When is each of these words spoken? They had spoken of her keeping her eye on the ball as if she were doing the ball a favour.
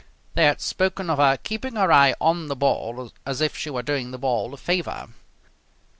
They 0.33 0.45
had 0.45 0.61
spoken 0.61 1.11
of 1.11 1.19
her 1.19 1.37
keeping 1.37 1.75
her 1.75 1.91
eye 1.91 2.15
on 2.19 2.47
the 2.47 2.55
ball 2.55 3.11
as 3.23 3.39
if 3.39 3.55
she 3.55 3.69
were 3.69 3.83
doing 3.83 4.09
the 4.09 4.17
ball 4.17 4.51
a 4.51 4.57
favour. 4.57 5.09